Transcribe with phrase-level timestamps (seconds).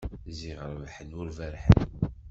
[0.37, 1.83] Ziɣ rebḥen ur d-berrḥen.